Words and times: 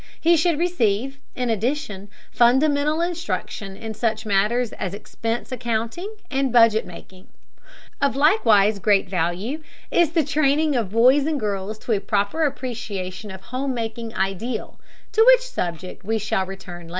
He 0.19 0.35
should 0.35 0.57
receive, 0.57 1.19
in 1.35 1.51
addition, 1.51 2.09
fundamental 2.31 3.01
instruction 3.01 3.77
in 3.77 3.93
such 3.93 4.25
matters 4.25 4.73
as 4.73 4.95
expense 4.95 5.51
accounting 5.51 6.15
and 6.31 6.51
budget 6.51 6.87
making. 6.87 7.27
Of 8.01 8.13
similarly 8.13 8.79
great 8.79 9.07
value 9.07 9.61
is 9.91 10.13
the 10.13 10.23
training 10.23 10.75
of 10.75 10.89
boys 10.91 11.27
and 11.27 11.39
girls 11.39 11.77
to 11.85 11.91
a 11.91 11.99
proper 11.99 12.41
appreciation 12.45 13.29
of 13.29 13.41
the 13.41 13.47
home 13.49 13.75
making 13.75 14.15
ideal, 14.15 14.79
to 15.11 15.23
which 15.23 15.41
subject 15.47 16.03
we 16.03 16.17
shall 16.17 16.47
return 16.47 16.87
later. 16.87 16.89